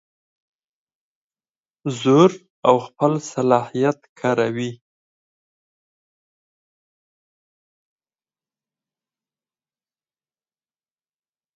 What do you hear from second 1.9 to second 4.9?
زور او خپل صلاحیت کاروي.